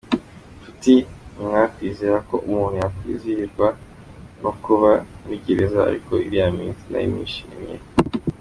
Nshuti, 0.57 0.93
ntimwakwizera 1.33 2.17
ko 2.29 2.35
umuntu 2.47 2.75
yakwizihirwa 2.83 3.67
no 4.41 4.51
kuba 4.63 4.89
muri 5.21 5.37
gereza 5.45 5.79
ariko 5.89 6.09
uriya 6.27 6.47
munsi 6.57 6.83
nari 6.91 7.07
nishimiye. 7.11 7.75